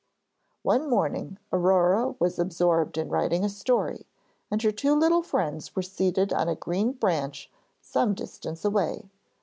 [0.63, 4.07] One morning Aurore was absorbed in writing a story,
[4.49, 9.11] and her two little friends were seated on a green branch some distance away.